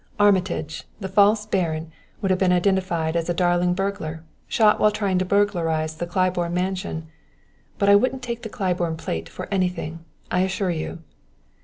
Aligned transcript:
Armitage, 0.19 0.85
the 0.99 1.07
false 1.07 1.45
baron, 1.45 1.91
would 2.21 2.31
have 2.31 2.39
been 2.39 2.51
identified 2.51 3.15
as 3.15 3.29
a 3.29 3.35
daring 3.35 3.75
burglar, 3.75 4.23
shot 4.47 4.79
while 4.79 4.89
trying 4.89 5.19
to 5.19 5.25
burglarize 5.25 5.93
the 5.97 6.07
Claiborne 6.07 6.55
mansion! 6.55 7.07
But 7.77 7.87
I 7.87 7.95
wouldn't 7.95 8.23
take 8.23 8.41
the 8.41 8.49
Claiborne 8.49 8.97
plate 8.97 9.29
for 9.29 9.47
anything, 9.53 10.03
I 10.31 10.39
assure 10.39 10.71
you!" 10.71 11.03